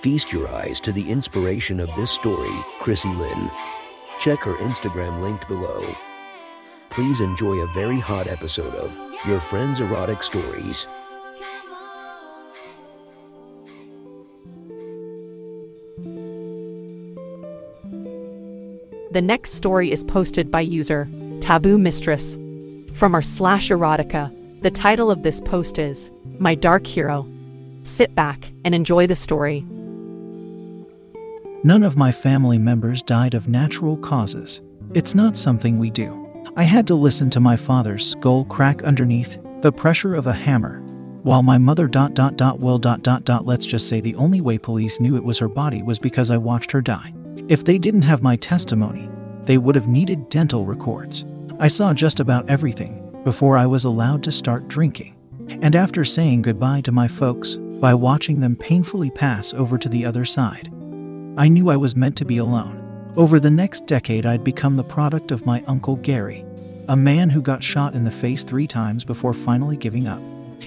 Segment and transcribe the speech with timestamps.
[0.00, 3.50] Feast your eyes to the inspiration of this story, Chrissy Lynn.
[4.18, 5.82] Check her Instagram linked below.
[6.90, 8.94] Please enjoy a very hot episode of
[9.26, 10.86] Your Friend's Erotic Stories.
[19.12, 21.08] The next story is posted by user
[21.40, 22.34] Taboo Mistress
[22.92, 24.30] from our slash erotica.
[24.62, 27.26] The title of this post is My Dark Hero.
[27.82, 29.64] Sit back and enjoy the story.
[31.66, 34.60] None of my family members died of natural causes.
[34.94, 36.24] It's not something we do.
[36.54, 40.78] I had to listen to my father's skull crack underneath the pressure of a hammer,
[41.24, 44.40] while my mother dot dot dot will dot dot dot let's just say the only
[44.40, 47.12] way police knew it was her body was because I watched her die.
[47.48, 49.10] If they didn't have my testimony,
[49.42, 51.24] they would have needed dental records.
[51.58, 55.16] I saw just about everything before I was allowed to start drinking.
[55.48, 60.04] And after saying goodbye to my folks by watching them painfully pass over to the
[60.04, 60.70] other side,
[61.38, 63.12] I knew I was meant to be alone.
[63.14, 66.46] Over the next decade, I'd become the product of my Uncle Gary,
[66.88, 70.20] a man who got shot in the face three times before finally giving up.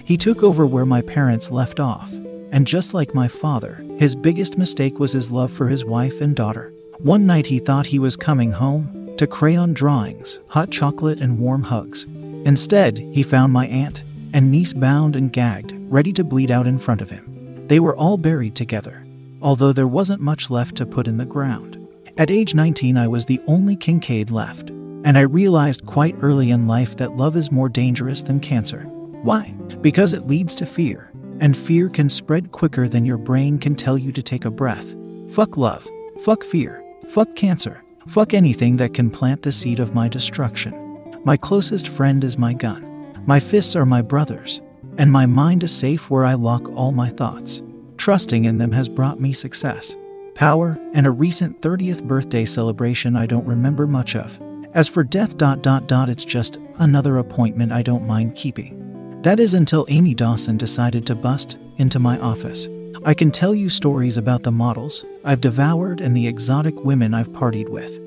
[0.06, 2.12] He took over where my parents left off,
[2.52, 6.36] and just like my father, his biggest mistake was his love for his wife and
[6.36, 6.72] daughter.
[7.00, 11.64] One night he thought he was coming home to crayon drawings, hot chocolate, and warm
[11.64, 12.06] hugs.
[12.45, 14.03] Instead, he found my aunt
[14.34, 17.66] and niece bound and gagged, ready to bleed out in front of him.
[17.67, 18.98] They were all buried together,
[19.42, 21.78] although there wasn't much left to put in the ground.
[22.18, 26.68] At age 19, I was the only Kincaid left, and I realized quite early in
[26.68, 28.81] life that love is more dangerous than cancer.
[29.23, 29.56] Why?
[29.81, 33.97] Because it leads to fear, and fear can spread quicker than your brain can tell
[33.97, 34.94] you to take a breath.
[35.31, 35.88] Fuck love,
[36.22, 40.75] fuck fear, fuck cancer, fuck anything that can plant the seed of my destruction.
[41.24, 42.86] My closest friend is my gun.
[43.25, 44.62] My fists are my brothers,
[44.97, 47.62] and my mind is safe where I lock all my thoughts.
[48.00, 49.98] Trusting in them has brought me success,
[50.34, 54.40] power, and a recent 30th birthday celebration I don't remember much of.
[54.74, 59.22] As for death, dot dot dot, it's just another appointment I don't mind keeping.
[59.24, 62.70] That is until Amy Dawson decided to bust into my office.
[63.04, 67.34] I can tell you stories about the models I've devoured and the exotic women I've
[67.34, 68.00] partied with.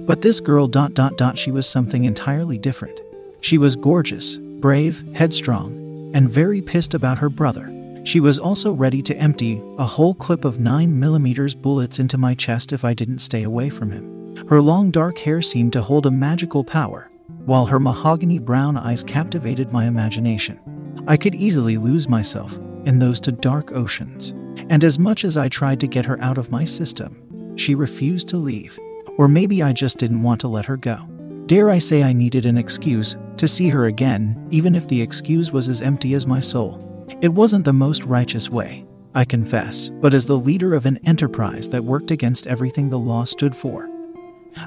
[0.00, 3.00] But this girl, dot dot dot, she was something entirely different.
[3.40, 7.72] She was gorgeous, brave, headstrong, and very pissed about her brother.
[8.04, 12.72] She was also ready to empty a whole clip of 9mm bullets into my chest
[12.72, 14.36] if I didn't stay away from him.
[14.48, 17.10] Her long dark hair seemed to hold a magical power,
[17.44, 20.58] while her mahogany brown eyes captivated my imagination.
[21.06, 24.30] I could easily lose myself in those two dark oceans.
[24.68, 28.28] And as much as I tried to get her out of my system, she refused
[28.28, 28.78] to leave.
[29.16, 31.08] Or maybe I just didn't want to let her go.
[31.46, 35.52] Dare I say I needed an excuse to see her again, even if the excuse
[35.52, 36.88] was as empty as my soul.
[37.20, 38.84] It wasn't the most righteous way,
[39.14, 43.24] I confess, but as the leader of an enterprise that worked against everything the law
[43.24, 43.88] stood for.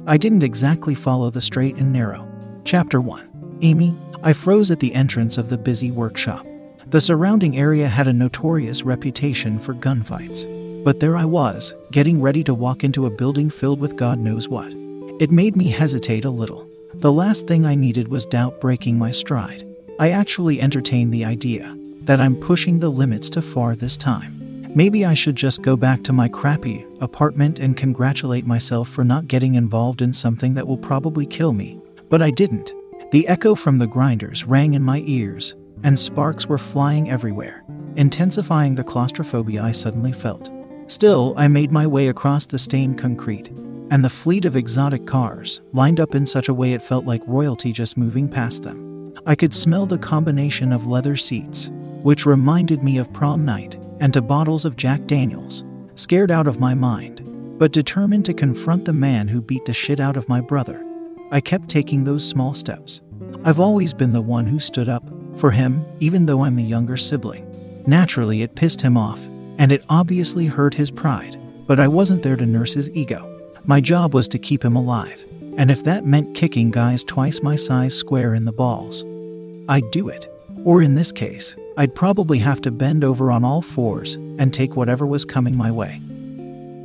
[0.05, 2.27] I didn't exactly follow the straight and narrow.
[2.63, 6.45] Chapter 1 Amy, I froze at the entrance of the busy workshop.
[6.87, 10.45] The surrounding area had a notorious reputation for gunfights.
[10.83, 14.47] But there I was, getting ready to walk into a building filled with God knows
[14.47, 14.71] what.
[15.19, 16.69] It made me hesitate a little.
[16.93, 19.65] The last thing I needed was doubt breaking my stride.
[19.99, 21.75] I actually entertained the idea
[22.05, 24.41] that I'm pushing the limits too far this time.
[24.75, 29.27] Maybe I should just go back to my crappy apartment and congratulate myself for not
[29.27, 31.79] getting involved in something that will probably kill me.
[32.09, 32.73] But I didn't.
[33.11, 37.63] The echo from the grinders rang in my ears, and sparks were flying everywhere,
[37.95, 40.51] intensifying the claustrophobia I suddenly felt.
[40.87, 43.49] Still, I made my way across the stained concrete,
[43.91, 47.21] and the fleet of exotic cars lined up in such a way it felt like
[47.25, 49.13] royalty just moving past them.
[49.25, 51.71] I could smell the combination of leather seats,
[52.05, 55.63] which reminded me of prom night, and to bottles of Jack Daniels.
[55.95, 57.23] Scared out of my mind,
[57.57, 60.85] but determined to confront the man who beat the shit out of my brother,
[61.31, 63.01] I kept taking those small steps.
[63.43, 65.03] I've always been the one who stood up
[65.37, 67.83] for him, even though I'm the younger sibling.
[67.87, 69.25] Naturally, it pissed him off,
[69.57, 73.51] and it obviously hurt his pride, but I wasn't there to nurse his ego.
[73.63, 75.25] My job was to keep him alive,
[75.57, 79.03] and if that meant kicking guys twice my size square in the balls,
[79.67, 80.31] I'd do it.
[80.63, 84.75] Or in this case, I'd probably have to bend over on all fours and take
[84.75, 86.01] whatever was coming my way.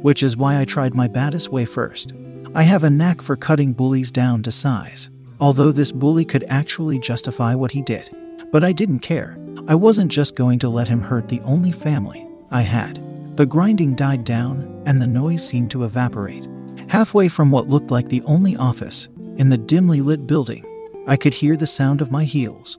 [0.02, 2.14] which is why I tried my baddest way first.
[2.54, 6.98] I have a knack for cutting bullies down to size, although this bully could actually
[6.98, 8.10] justify what he did.
[8.50, 9.38] But I didn't care.
[9.68, 12.98] I wasn't just going to let him hurt the only family I had.
[13.36, 16.48] The grinding died down, and the noise seemed to evaporate.
[16.88, 20.64] Halfway from what looked like the only office in the dimly lit building,
[21.06, 22.78] I could hear the sound of my heels.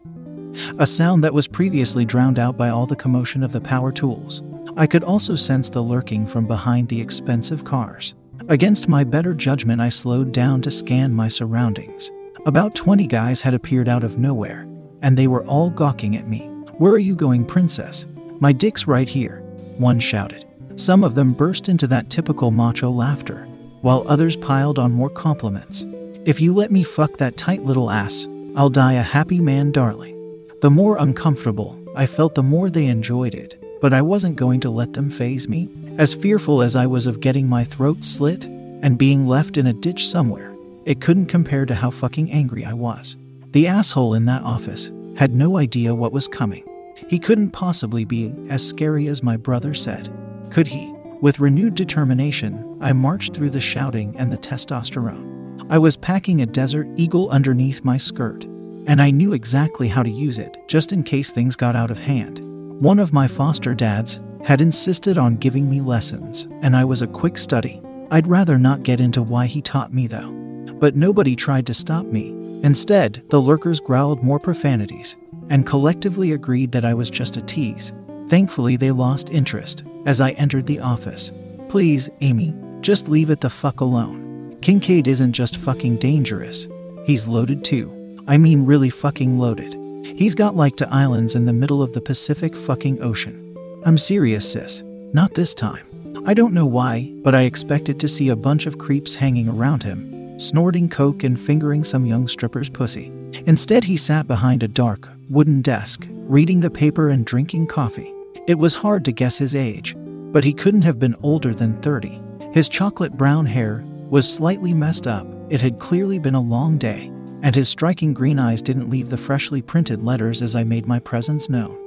[0.79, 4.41] A sound that was previously drowned out by all the commotion of the power tools.
[4.77, 8.15] I could also sense the lurking from behind the expensive cars.
[8.47, 12.09] Against my better judgment, I slowed down to scan my surroundings.
[12.45, 14.67] About 20 guys had appeared out of nowhere,
[15.01, 16.47] and they were all gawking at me.
[16.77, 18.05] Where are you going, princess?
[18.39, 19.41] My dick's right here,
[19.77, 20.45] one shouted.
[20.75, 23.45] Some of them burst into that typical macho laughter,
[23.81, 25.85] while others piled on more compliments.
[26.25, 30.17] If you let me fuck that tight little ass, I'll die a happy man, darling.
[30.61, 34.69] The more uncomfortable I felt, the more they enjoyed it, but I wasn't going to
[34.69, 35.67] let them phase me.
[35.97, 39.73] As fearful as I was of getting my throat slit and being left in a
[39.73, 40.55] ditch somewhere,
[40.85, 43.17] it couldn't compare to how fucking angry I was.
[43.53, 46.63] The asshole in that office had no idea what was coming.
[47.09, 50.13] He couldn't possibly be as scary as my brother said,
[50.51, 50.93] could he?
[51.21, 55.65] With renewed determination, I marched through the shouting and the testosterone.
[55.71, 58.45] I was packing a Desert Eagle underneath my skirt,
[58.87, 61.99] and I knew exactly how to use it just in case things got out of
[61.99, 62.39] hand.
[62.81, 67.07] One of my foster dads had insisted on giving me lessons, and I was a
[67.07, 67.81] quick study.
[68.09, 70.31] I'd rather not get into why he taught me though.
[70.79, 72.29] But nobody tried to stop me.
[72.63, 75.15] Instead, the lurkers growled more profanities
[75.49, 77.93] and collectively agreed that I was just a tease.
[78.29, 81.31] Thankfully, they lost interest as I entered the office.
[81.69, 84.57] Please, Amy, just leave it the fuck alone.
[84.61, 86.67] Kincaid isn't just fucking dangerous,
[87.05, 88.00] he's loaded too.
[88.27, 89.77] I mean, really fucking loaded.
[90.17, 93.55] He's got like to islands in the middle of the Pacific fucking Ocean.
[93.85, 94.83] I'm serious, sis.
[95.13, 95.85] Not this time.
[96.25, 99.81] I don't know why, but I expected to see a bunch of creeps hanging around
[99.81, 103.11] him, snorting coke and fingering some young stripper's pussy.
[103.45, 108.13] Instead, he sat behind a dark, wooden desk, reading the paper and drinking coffee.
[108.47, 112.21] It was hard to guess his age, but he couldn't have been older than 30.
[112.53, 115.25] His chocolate brown hair was slightly messed up.
[115.49, 119.17] It had clearly been a long day, and his striking green eyes didn't leave the
[119.17, 121.77] freshly printed letters as I made my presence known.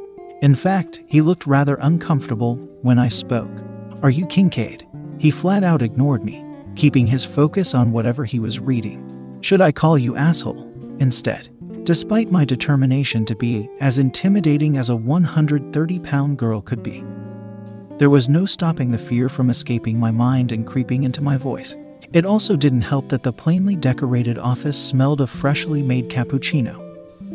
[0.42, 3.50] In fact, he looked rather uncomfortable when I spoke.
[4.02, 4.86] Are you Kincaid?
[5.18, 6.44] He flat out ignored me
[6.76, 9.38] keeping his focus on whatever he was reading.
[9.40, 10.70] Should I call you asshole?
[10.98, 11.50] Instead,
[11.84, 17.04] despite my determination to be as intimidating as a 130 pound girl could be,
[17.98, 21.76] there was no stopping the fear from escaping my mind and creeping into my voice.
[22.14, 26.80] It also didn't help that the plainly decorated office smelled of freshly made cappuccino,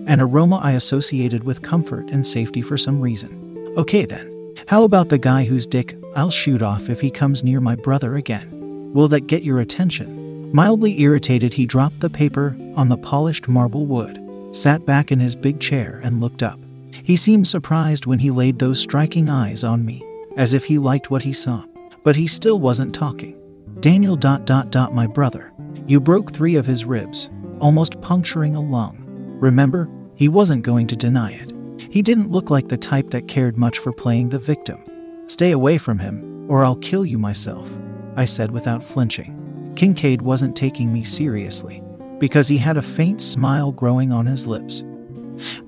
[0.07, 3.73] an aroma I associated with comfort and safety for some reason.
[3.75, 7.59] Okay then, how about the guy whose dick I'll shoot off if he comes near
[7.59, 8.93] my brother again?
[8.93, 10.49] Will that get your attention?
[10.53, 14.17] Mildly irritated, he dropped the paper on the polished marble wood,
[14.55, 16.57] sat back in his big chair, and looked up.
[17.03, 20.01] He seemed surprised when he laid those striking eyes on me,
[20.37, 21.65] as if he liked what he saw.
[22.05, 23.38] But he still wasn't talking.
[23.81, 25.53] Daniel dot dot dot my brother.
[25.87, 27.29] You broke three of his ribs,
[27.61, 29.05] almost puncturing a lung.
[29.39, 31.53] Remember, he wasn't going to deny it.
[31.89, 34.83] He didn't look like the type that cared much for playing the victim.
[35.27, 37.71] Stay away from him, or I'll kill you myself.
[38.17, 39.73] I said without flinching.
[39.77, 41.81] Kincaid wasn't taking me seriously,
[42.17, 44.83] because he had a faint smile growing on his lips,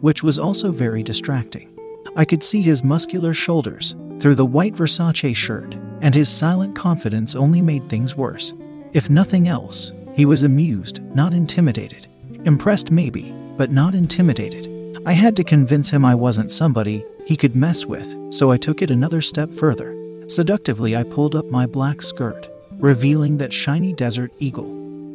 [0.02, 1.70] which was also very distracting.
[2.18, 7.36] I could see his muscular shoulders through the white Versace shirt, and his silent confidence
[7.36, 8.54] only made things worse.
[8.94, 12.08] If nothing else, he was amused, not intimidated.
[12.46, 14.68] Impressed, maybe, but not intimidated.
[15.06, 18.82] I had to convince him I wasn't somebody he could mess with, so I took
[18.82, 19.96] it another step further.
[20.28, 24.66] Seductively, I pulled up my black skirt, revealing that shiny desert eagle,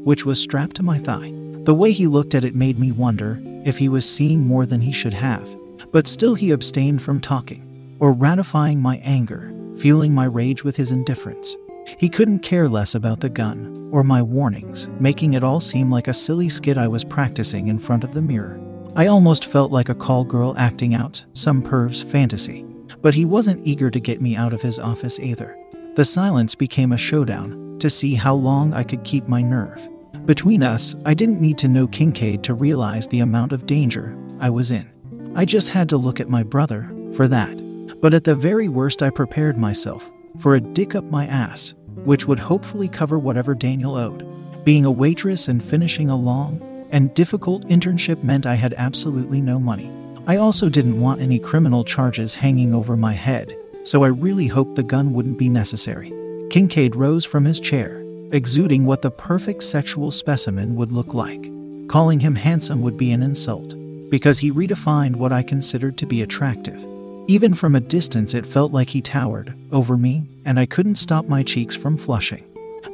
[0.04, 1.32] which was strapped to my thigh.
[1.64, 4.80] The way he looked at it made me wonder if he was seeing more than
[4.80, 5.56] he should have.
[5.90, 10.92] But still, he abstained from talking, or ratifying my anger, fueling my rage with his
[10.92, 11.56] indifference.
[11.99, 16.09] He couldn't care less about the gun or my warnings, making it all seem like
[16.09, 18.61] a silly skit I was practicing in front of the mirror.
[18.97, 22.64] I almost felt like a call girl acting out some perv's fantasy.
[23.02, 25.56] But he wasn't eager to get me out of his office either.
[25.95, 29.88] The silence became a showdown to see how long I could keep my nerve.
[30.25, 34.50] Between us, I didn't need to know Kincaid to realize the amount of danger I
[34.50, 34.90] was in.
[35.35, 37.65] I just had to look at my brother for that.
[38.06, 42.28] But at the very worst, I prepared myself for a dick up my ass, which
[42.28, 44.25] would hopefully cover whatever Daniel owed.
[44.64, 49.58] Being a waitress and finishing a long and difficult internship meant I had absolutely no
[49.58, 49.90] money.
[50.28, 54.76] I also didn't want any criminal charges hanging over my head, so I really hoped
[54.76, 56.12] the gun wouldn't be necessary.
[56.48, 61.50] Kincaid rose from his chair, exuding what the perfect sexual specimen would look like.
[61.88, 63.75] Calling him handsome would be an insult,
[64.10, 66.86] because he redefined what I considered to be attractive.
[67.28, 71.26] Even from a distance, it felt like he towered over me, and I couldn't stop
[71.26, 72.45] my cheeks from flushing.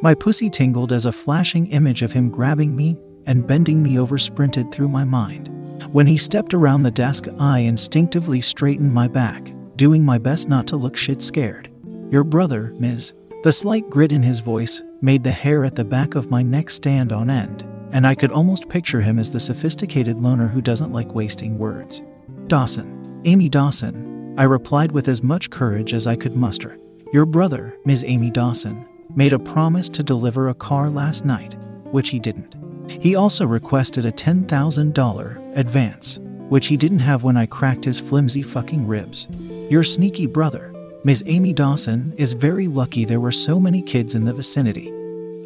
[0.00, 2.96] My pussy tingled as a flashing image of him grabbing me
[3.26, 5.48] and bending me over sprinted through my mind.
[5.92, 10.66] When he stepped around the desk, I instinctively straightened my back, doing my best not
[10.68, 11.70] to look shit scared.
[12.10, 13.12] Your brother, Ms.
[13.42, 16.70] The slight grit in his voice made the hair at the back of my neck
[16.70, 20.92] stand on end, and I could almost picture him as the sophisticated loner who doesn't
[20.92, 22.00] like wasting words.
[22.46, 23.20] Dawson.
[23.24, 24.11] Amy Dawson.
[24.36, 26.78] I replied with as much courage as I could muster.
[27.12, 28.02] Your brother, Ms.
[28.06, 31.54] Amy Dawson, made a promise to deliver a car last night,
[31.90, 32.54] which he didn't.
[32.88, 38.42] He also requested a $10,000 advance, which he didn't have when I cracked his flimsy
[38.42, 39.28] fucking ribs.
[39.68, 40.72] Your sneaky brother,
[41.04, 41.24] Ms.
[41.26, 44.90] Amy Dawson, is very lucky there were so many kids in the vicinity.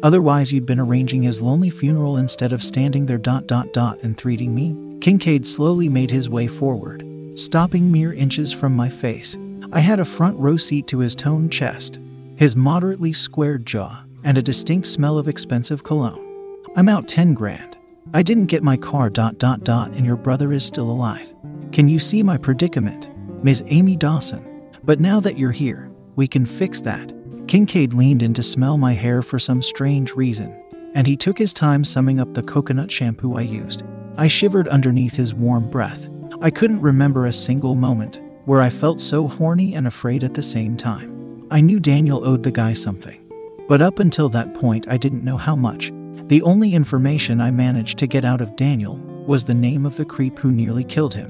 [0.01, 4.15] Otherwise, you'd been arranging his lonely funeral instead of standing there dot dot dot and
[4.15, 4.77] threatening me.
[5.01, 7.03] Kincaid slowly made his way forward,
[7.37, 9.37] stopping mere inches from my face.
[9.71, 11.99] I had a front row seat to his toned chest,
[12.35, 16.23] his moderately squared jaw, and a distinct smell of expensive cologne.
[16.75, 17.77] I'm out 10 grand.
[18.13, 21.33] I didn't get my car dot dot dot and your brother is still alive.
[21.71, 23.09] Can you see my predicament?
[23.43, 23.63] Ms.
[23.67, 24.43] Amy Dawson.
[24.83, 27.13] But now that you're here, we can fix that.
[27.47, 30.55] Kincaid leaned in to smell my hair for some strange reason,
[30.95, 33.83] and he took his time summing up the coconut shampoo I used.
[34.17, 36.07] I shivered underneath his warm breath.
[36.39, 40.43] I couldn't remember a single moment where I felt so horny and afraid at the
[40.43, 41.47] same time.
[41.49, 43.19] I knew Daniel owed the guy something,
[43.67, 45.91] but up until that point, I didn't know how much.
[46.27, 50.05] The only information I managed to get out of Daniel was the name of the
[50.05, 51.29] creep who nearly killed him,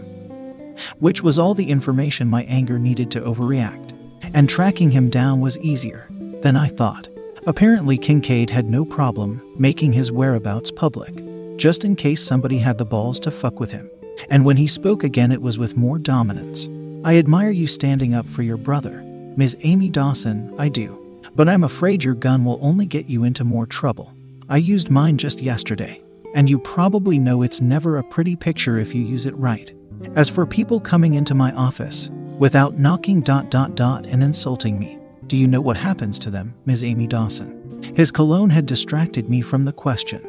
[1.00, 3.94] which was all the information my anger needed to overreact.
[4.34, 6.10] And tracking him down was easier
[6.42, 7.08] than I thought.
[7.46, 11.24] Apparently, Kincaid had no problem making his whereabouts public,
[11.56, 13.90] just in case somebody had the balls to fuck with him.
[14.30, 16.68] And when he spoke again, it was with more dominance.
[17.04, 19.02] I admire you standing up for your brother,
[19.36, 19.58] Ms.
[19.62, 21.22] Amy Dawson, I do.
[21.36, 24.14] But I'm afraid your gun will only get you into more trouble.
[24.50, 26.02] I used mine just yesterday,
[26.34, 29.72] and you probably know it's never a pretty picture if you use it right.
[30.16, 32.10] As for people coming into my office
[32.40, 34.98] without knocking dot dot dot and insulting me,
[35.28, 36.84] do you know what happens to them, Ms.
[36.84, 37.94] Amy Dawson?
[37.96, 40.22] His cologne had distracted me from the question,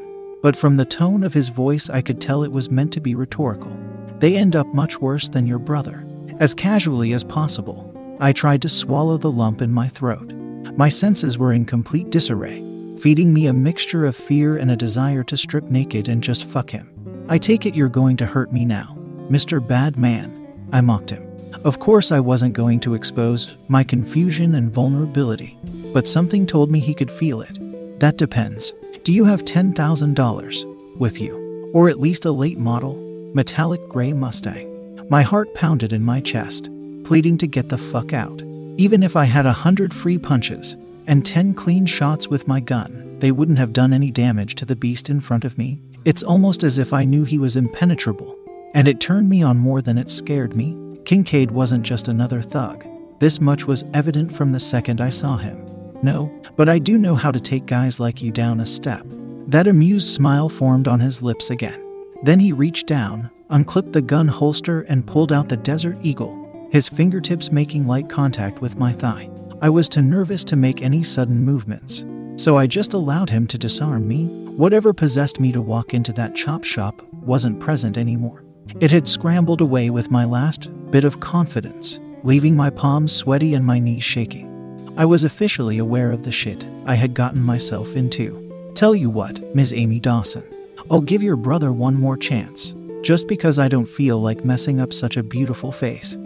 [0.42, 3.14] but from the tone of his voice, I could tell it was meant to be
[3.14, 3.76] rhetorical.
[4.18, 6.06] They end up much worse than your brother.
[6.40, 10.32] As casually as possible, I tried to swallow the lump in my throat.
[10.76, 12.64] My senses were in complete disarray
[12.98, 16.68] feeding me a mixture of fear and a desire to strip naked and just fuck
[16.70, 16.92] him.
[17.28, 18.98] I take it you're going to hurt me now,
[19.30, 19.66] Mr.
[19.66, 20.34] Bad Man.
[20.72, 21.24] I mocked him.
[21.64, 25.58] Of course, I wasn't going to expose my confusion and vulnerability,
[25.92, 27.58] but something told me he could feel it.
[28.00, 28.72] That depends.
[29.08, 31.70] Do you have $10,000 with you?
[31.72, 32.94] Or at least a late model,
[33.32, 35.08] metallic gray Mustang?
[35.08, 36.68] My heart pounded in my chest,
[37.04, 38.42] pleading to get the fuck out.
[38.76, 43.16] Even if I had a hundred free punches, and 10 clean shots with my gun,
[43.18, 45.80] they wouldn't have done any damage to the beast in front of me.
[46.04, 48.36] It's almost as if I knew he was impenetrable,
[48.74, 50.76] and it turned me on more than it scared me.
[51.06, 52.86] Kincaid wasn't just another thug.
[53.20, 55.67] This much was evident from the second I saw him.
[56.02, 59.04] No, but I do know how to take guys like you down a step.
[59.48, 61.82] That amused smile formed on his lips again.
[62.22, 66.88] Then he reached down, unclipped the gun holster, and pulled out the Desert Eagle, his
[66.88, 69.30] fingertips making light contact with my thigh.
[69.62, 72.04] I was too nervous to make any sudden movements,
[72.36, 74.26] so I just allowed him to disarm me.
[74.26, 78.44] Whatever possessed me to walk into that chop shop wasn't present anymore.
[78.80, 83.64] It had scrambled away with my last bit of confidence, leaving my palms sweaty and
[83.64, 84.57] my knees shaking.
[84.98, 88.72] I was officially aware of the shit I had gotten myself into.
[88.74, 89.72] Tell you what, Ms.
[89.72, 90.42] Amy Dawson,
[90.90, 94.92] I'll give your brother one more chance, just because I don't feel like messing up
[94.92, 96.18] such a beautiful face.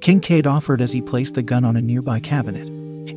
[0.00, 2.66] Kincaid offered as he placed the gun on a nearby cabinet.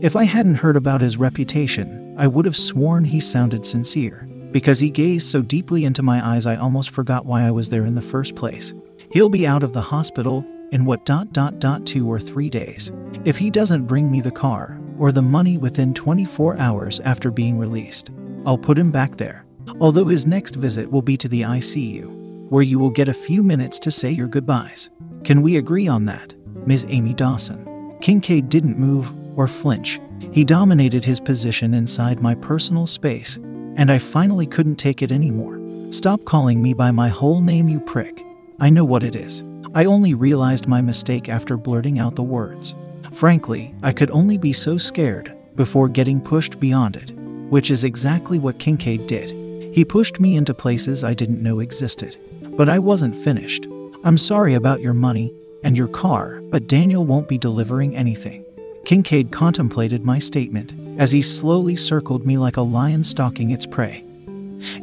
[0.03, 4.27] If I hadn't heard about his reputation, I would have sworn he sounded sincere.
[4.51, 7.85] Because he gazed so deeply into my eyes, I almost forgot why I was there
[7.85, 8.73] in the first place.
[9.11, 12.91] He'll be out of the hospital in what dot dot dot two or three days.
[13.23, 17.57] If he doesn't bring me the car or the money within 24 hours after being
[17.57, 18.11] released,
[18.45, 19.45] I'll put him back there.
[19.79, 23.41] Although his next visit will be to the ICU, where you will get a few
[23.41, 24.89] minutes to say your goodbyes.
[25.23, 26.33] Can we agree on that?
[26.67, 26.85] Ms.
[26.89, 27.95] Amy Dawson.
[28.01, 29.99] Kincaid didn't move or flinch.
[30.31, 33.37] He dominated his position inside my personal space,
[33.75, 35.59] and I finally couldn't take it anymore.
[35.91, 38.23] Stop calling me by my whole name, you prick.
[38.59, 39.43] I know what it is.
[39.73, 42.73] I only realized my mistake after blurting out the words.
[43.11, 47.11] Frankly, I could only be so scared before getting pushed beyond it,
[47.49, 49.31] which is exactly what Kincaid did.
[49.75, 52.17] He pushed me into places I didn't know existed.
[52.55, 53.67] But I wasn't finished.
[54.05, 55.33] I'm sorry about your money
[55.63, 58.45] and your car, but Daniel won't be delivering anything.
[58.85, 64.05] Kincaid contemplated my statement as he slowly circled me like a lion stalking its prey,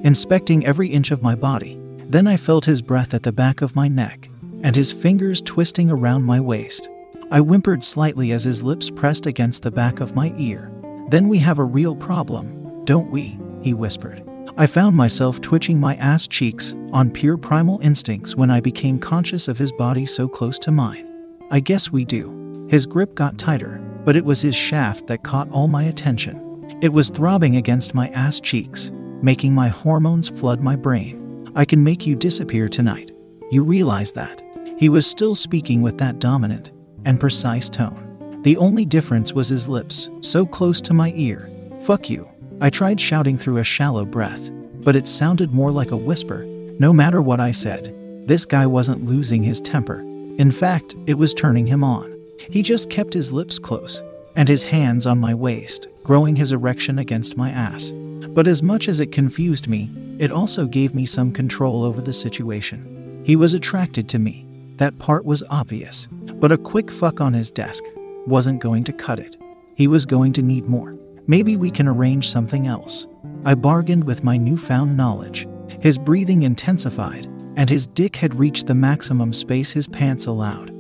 [0.02, 1.79] inspecting every inch of my body.
[2.12, 4.28] Then I felt his breath at the back of my neck
[4.62, 6.90] and his fingers twisting around my waist.
[7.31, 10.71] I whimpered slightly as his lips pressed against the back of my ear.
[11.09, 13.38] Then we have a real problem, don't we?
[13.62, 14.23] he whispered.
[14.59, 19.49] I found myself twitching my ass cheeks on pure primal instincts when I became conscious
[19.49, 21.09] of his body so close to mine.
[21.50, 22.66] I guess we do.
[22.69, 26.78] His grip got tighter, but it was his shaft that caught all my attention.
[26.83, 28.90] It was throbbing against my ass cheeks,
[29.23, 31.22] making my hormones flood my brain.
[31.54, 33.11] I can make you disappear tonight.
[33.50, 34.42] You realize that?
[34.78, 36.71] He was still speaking with that dominant
[37.04, 38.40] and precise tone.
[38.42, 41.50] The only difference was his lips, so close to my ear.
[41.82, 42.26] Fuck you.
[42.62, 44.50] I tried shouting through a shallow breath,
[44.82, 46.44] but it sounded more like a whisper.
[46.78, 47.94] No matter what I said,
[48.26, 50.00] this guy wasn't losing his temper.
[50.38, 52.18] In fact, it was turning him on.
[52.50, 54.02] He just kept his lips close
[54.37, 57.92] and his hands on my waist, growing his erection against my ass.
[58.29, 62.12] But as much as it confused me, it also gave me some control over the
[62.12, 63.23] situation.
[63.25, 64.47] He was attracted to me.
[64.76, 66.09] That part was obvious.
[66.11, 67.85] But a quick fuck on his desk
[68.26, 69.37] wasn't going to cut it.
[69.75, 70.97] He was going to need more.
[71.26, 73.07] Maybe we can arrange something else.
[73.45, 75.47] I bargained with my newfound knowledge.
[75.81, 77.26] His breathing intensified,
[77.57, 80.73] and his dick had reached the maximum space his pants allowed,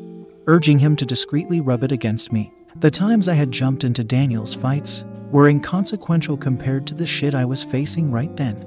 [0.46, 2.52] urging him to discreetly rub it against me.
[2.76, 7.44] The times I had jumped into Daniel's fights were inconsequential compared to the shit I
[7.44, 8.66] was facing right then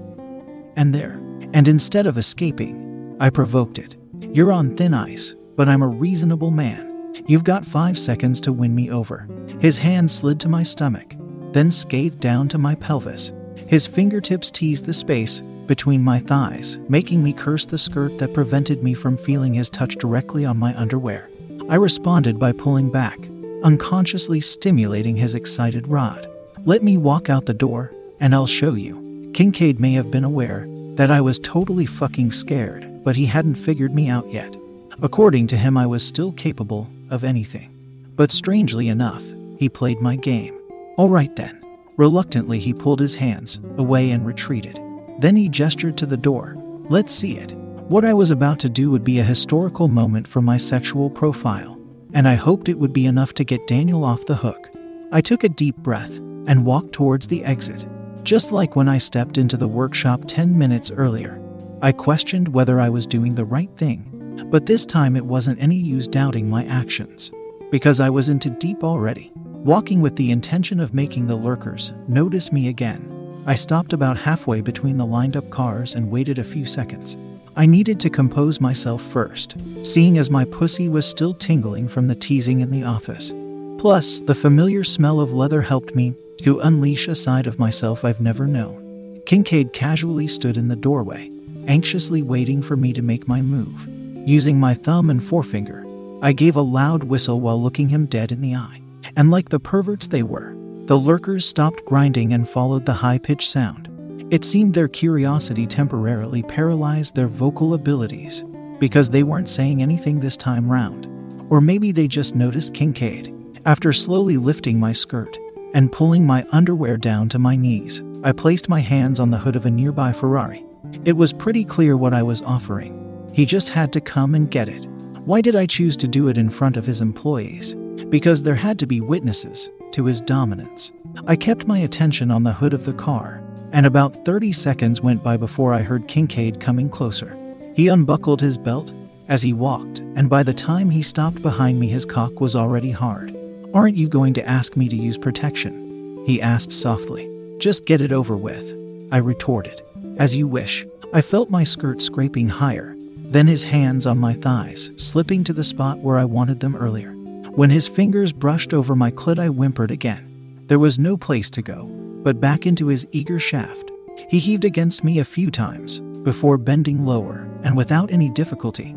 [0.75, 1.19] and there.
[1.53, 3.95] And instead of escaping, I provoked it.
[4.19, 7.13] You're on thin ice, but I'm a reasonable man.
[7.27, 9.27] You've got five seconds to win me over.
[9.59, 11.15] His hand slid to my stomach,
[11.51, 13.31] then scathed down to my pelvis.
[13.67, 18.83] His fingertips teased the space between my thighs, making me curse the skirt that prevented
[18.83, 21.29] me from feeling his touch directly on my underwear.
[21.70, 23.18] I responded by pulling back,
[23.65, 26.29] unconsciously stimulating his excited rod.
[26.65, 29.31] Let me walk out the door, and I'll show you.
[29.33, 33.93] Kincaid may have been aware that I was totally fucking scared, but he hadn't figured
[33.93, 34.55] me out yet.
[35.01, 37.71] According to him, I was still capable of anything.
[38.15, 39.23] But strangely enough,
[39.57, 40.57] he played my game.
[40.97, 41.59] All right then.
[41.97, 44.79] Reluctantly, he pulled his hands away and retreated.
[45.19, 46.55] Then he gestured to the door.
[46.89, 47.53] Let's see it.
[47.87, 51.75] What I was about to do would be a historical moment for my sexual profile,
[52.13, 54.70] and I hoped it would be enough to get Daniel off the hook.
[55.11, 57.85] I took a deep breath and walked towards the exit.
[58.24, 61.41] Just like when I stepped into the workshop 10 minutes earlier,
[61.81, 65.75] I questioned whether I was doing the right thing, but this time it wasn't any
[65.75, 67.31] use doubting my actions,
[67.72, 69.31] because I was into deep already
[69.65, 73.11] walking with the intention of making the lurkers notice me again.
[73.48, 77.18] I stopped about halfway between the lined up cars and waited a few seconds.
[77.55, 82.15] I needed to compose myself first, seeing as my pussy was still tingling from the
[82.15, 83.33] teasing in the office.
[83.77, 88.22] Plus, the familiar smell of leather helped me to unleash a side of myself I've
[88.22, 89.22] never known.
[89.25, 91.29] Kincaid casually stood in the doorway,
[91.68, 93.87] anxiously waiting for me to make my move.
[94.27, 95.85] Using my thumb and forefinger,
[96.22, 98.81] I gave a loud whistle while looking him dead in the eye
[99.15, 103.50] and like the perverts they were, the lurkers stopped grinding and followed the high pitched
[103.50, 103.84] sound.
[104.31, 108.44] It seemed their curiosity temporarily paralyzed their vocal abilities
[108.79, 111.07] because they weren't saying anything this time round.
[111.50, 113.33] Or maybe they just noticed Kincaid.
[113.66, 115.38] After slowly lifting my skirt
[115.74, 119.55] and pulling my underwear down to my knees, I placed my hands on the hood
[119.55, 120.66] of a nearby Ferrari.
[121.05, 123.01] It was pretty clear what I was offering.
[123.33, 124.85] He just had to come and get it.
[125.25, 127.75] Why did I choose to do it in front of his employees?
[128.09, 130.92] because there had to be witnesses to his dominance.
[131.27, 133.44] I kept my attention on the hood of the car,
[133.75, 137.38] and about 30 seconds went by before I heard Kincaid coming closer.
[137.75, 138.94] He unbuckled his belt
[139.27, 142.92] as he walked, and by the time he stopped behind me, his cock was already
[142.92, 143.35] hard.
[143.74, 146.24] Aren't you going to ask me to use protection?
[146.25, 147.29] He asked softly.
[147.57, 148.74] Just get it over with,
[149.11, 149.81] I retorted.
[150.16, 150.85] As you wish.
[151.14, 155.66] I felt my skirt scraping higher, then his hands on my thighs, slipping to the
[155.66, 157.11] spot where I wanted them earlier.
[157.55, 160.64] When his fingers brushed over my clit, I whimpered again.
[160.68, 161.95] There was no place to go,
[162.25, 163.92] but back into his eager shaft.
[164.29, 168.96] He heaved against me a few times before bending lower, and without any difficulty.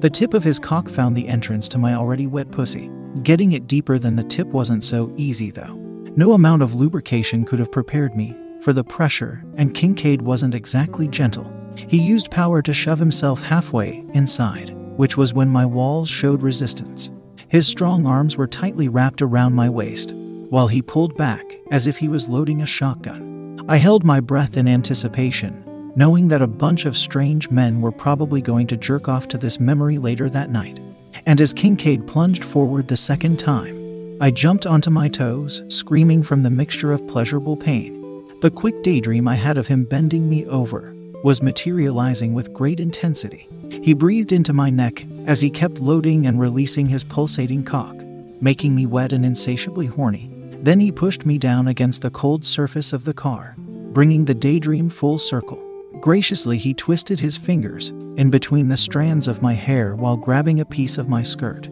[0.00, 2.90] The tip of his cock found the entrance to my already wet pussy.
[3.22, 5.74] Getting it deeper than the tip wasn't so easy, though.
[6.16, 11.06] No amount of lubrication could have prepared me for the pressure, and Kincaid wasn't exactly
[11.06, 11.48] gentle.
[11.76, 17.08] He used power to shove himself halfway inside, which was when my walls showed resistance.
[17.46, 20.12] His strong arms were tightly wrapped around my waist,
[20.52, 23.58] while he pulled back as if he was loading a shotgun.
[23.68, 25.64] I held my breath in anticipation,
[25.96, 29.58] knowing that a bunch of strange men were probably going to jerk off to this
[29.58, 30.78] memory later that night.
[31.24, 36.42] And as Kincaid plunged forward the second time, I jumped onto my toes, screaming from
[36.42, 38.22] the mixture of pleasurable pain.
[38.42, 43.48] The quick daydream I had of him bending me over was materializing with great intensity.
[43.82, 47.96] He breathed into my neck as he kept loading and releasing his pulsating cock,
[48.42, 50.31] making me wet and insatiably horny.
[50.62, 54.88] Then he pushed me down against the cold surface of the car, bringing the daydream
[54.88, 55.60] full circle.
[56.00, 60.64] Graciously, he twisted his fingers in between the strands of my hair while grabbing a
[60.64, 61.68] piece of my skirt,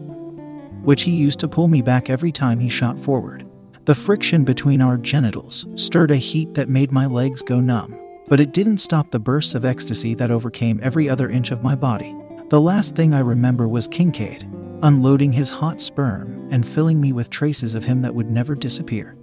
[0.83, 3.47] which he used to pull me back every time he shot forward.
[3.85, 8.41] The friction between our genitals stirred a heat that made my legs go numb, but
[8.41, 12.13] it didn't stop the bursts of ecstasy that overcame every other inch of my body.
[12.49, 14.50] The last thing I remember was Kincaid
[14.83, 19.15] unloading his hot sperm and filling me with traces of him that would never disappear.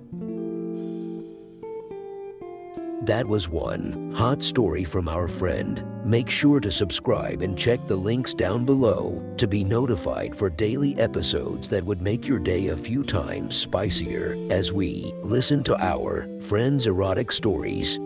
[3.02, 5.84] That was one hot story from our friend.
[6.04, 10.98] Make sure to subscribe and check the links down below to be notified for daily
[10.98, 16.28] episodes that would make your day a few times spicier as we listen to our
[16.40, 17.98] friends' erotic stories